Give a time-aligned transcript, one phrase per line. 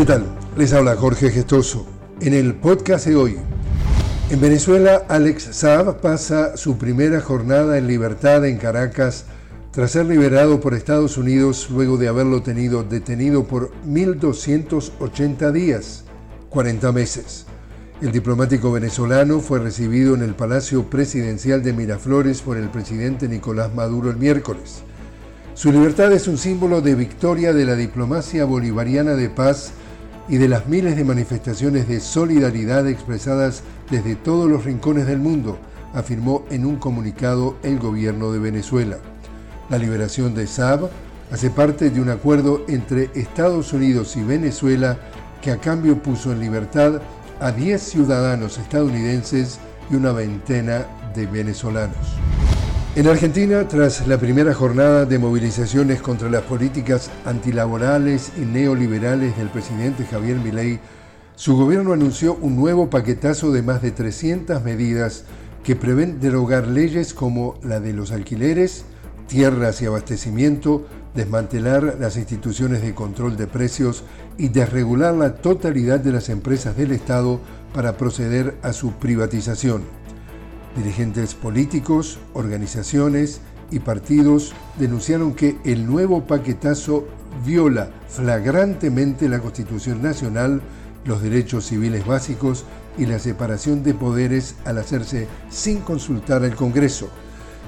[0.00, 0.24] ¿Qué tal?
[0.56, 1.86] Les habla Jorge Gestoso.
[2.22, 3.36] En el podcast de hoy,
[4.30, 9.26] en Venezuela, Alex Saab pasa su primera jornada en libertad en Caracas
[9.72, 16.04] tras ser liberado por Estados Unidos luego de haberlo tenido detenido por 1.280 días,
[16.48, 17.44] 40 meses.
[18.00, 23.74] El diplomático venezolano fue recibido en el Palacio Presidencial de Miraflores por el presidente Nicolás
[23.74, 24.80] Maduro el miércoles.
[25.52, 29.74] Su libertad es un símbolo de victoria de la diplomacia bolivariana de paz
[30.30, 35.58] y de las miles de manifestaciones de solidaridad expresadas desde todos los rincones del mundo,
[35.92, 38.98] afirmó en un comunicado el gobierno de Venezuela.
[39.68, 40.88] La liberación de Saab
[41.32, 44.98] hace parte de un acuerdo entre Estados Unidos y Venezuela
[45.42, 47.02] que a cambio puso en libertad
[47.40, 49.58] a 10 ciudadanos estadounidenses
[49.90, 51.96] y una veintena de venezolanos.
[52.96, 59.48] En Argentina, tras la primera jornada de movilizaciones contra las políticas antilaborales y neoliberales del
[59.48, 60.80] presidente Javier Milei,
[61.36, 65.22] su gobierno anunció un nuevo paquetazo de más de 300 medidas
[65.62, 68.84] que prevén derogar leyes como la de los alquileres,
[69.28, 70.84] tierras y abastecimiento,
[71.14, 74.02] desmantelar las instituciones de control de precios
[74.36, 77.38] y desregular la totalidad de las empresas del Estado
[77.72, 79.99] para proceder a su privatización.
[80.76, 83.40] Dirigentes políticos, organizaciones
[83.70, 87.06] y partidos denunciaron que el nuevo paquetazo
[87.44, 90.60] viola flagrantemente la Constitución Nacional,
[91.04, 92.64] los derechos civiles básicos
[92.98, 97.08] y la separación de poderes al hacerse sin consultar al Congreso.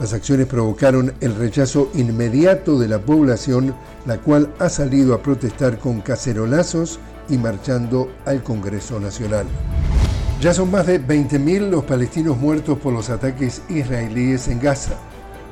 [0.00, 3.74] Las acciones provocaron el rechazo inmediato de la población,
[4.06, 6.98] la cual ha salido a protestar con cacerolazos
[7.28, 9.46] y marchando al Congreso Nacional.
[10.44, 14.92] Ya son más de 20.000 los palestinos muertos por los ataques israelíes en Gaza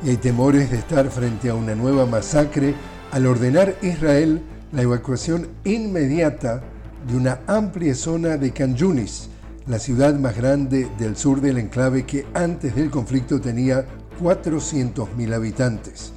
[0.04, 2.74] y hay temores de estar frente a una nueva masacre
[3.10, 6.62] al ordenar Israel la evacuación inmediata
[7.08, 9.30] de una amplia zona de Khan Yunis,
[9.66, 13.86] la ciudad más grande del sur del enclave que antes del conflicto tenía
[14.20, 16.12] 400.000 habitantes.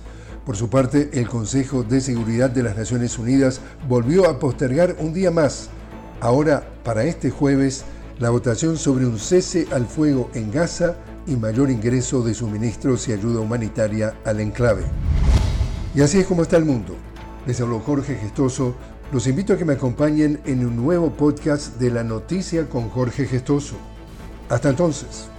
[0.45, 5.13] Por su parte, el Consejo de Seguridad de las Naciones Unidas volvió a postergar un
[5.13, 5.69] día más,
[6.19, 7.85] ahora para este jueves,
[8.19, 10.95] la votación sobre un cese al fuego en Gaza
[11.27, 14.83] y mayor ingreso de suministros y ayuda humanitaria al enclave.
[15.93, 16.95] Y así es como está el mundo.
[17.45, 18.75] Les habló Jorge Gestoso.
[19.11, 23.25] Los invito a que me acompañen en un nuevo podcast de la noticia con Jorge
[23.25, 23.75] Gestoso.
[24.49, 25.29] Hasta entonces.